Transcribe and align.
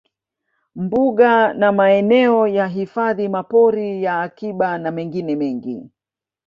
Mbuga 0.75 1.53
na 1.53 1.71
maeneo 1.71 2.47
ya 2.47 2.67
hifadhi 2.67 3.29
mapori 3.29 4.03
ya 4.03 4.21
akiba 4.21 4.77
na 4.77 4.91
mengine 4.91 5.35
mengi 5.35 5.89